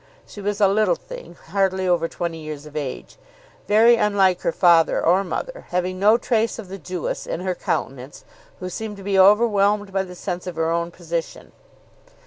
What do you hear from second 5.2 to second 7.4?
mother, having no trace of the Jewess